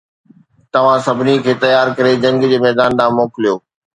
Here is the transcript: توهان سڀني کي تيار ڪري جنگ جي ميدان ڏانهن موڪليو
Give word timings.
توهان 0.73 0.99
سڀني 1.07 1.35
کي 1.43 1.53
تيار 1.63 1.87
ڪري 1.97 2.13
جنگ 2.23 2.47
جي 2.53 2.61
ميدان 2.65 2.91
ڏانهن 2.99 3.17
موڪليو 3.19 3.55